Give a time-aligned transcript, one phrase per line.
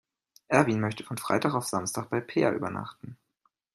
[0.47, 3.17] Erwin möchte von Freitag auf Samstag bei Peer übernachten.